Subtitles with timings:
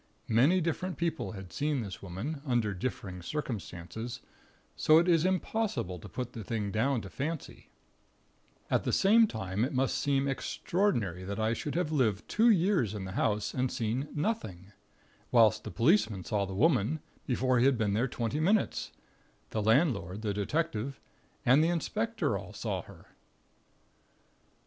[0.33, 4.19] Many different people had seen this Woman, under differing circumstances,
[4.75, 7.69] so it is impossible to put the thing down to fancy;
[8.71, 12.95] at the same time it must seem extraordinary that I should have lived two years
[12.95, 14.71] in the house, and seen nothing;
[15.29, 18.91] whilst the policeman saw the Woman, before he had been there twenty minutes;
[19.51, 20.99] the landlord, the detective,
[21.45, 23.05] and the inspector all saw her.